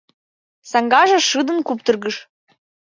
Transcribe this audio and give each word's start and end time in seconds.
Саҥгаже 0.69 1.17
шыдын 1.29 1.59
куптыргыш. 1.67 2.15